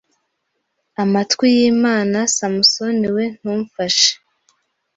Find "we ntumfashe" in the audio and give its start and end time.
3.15-4.11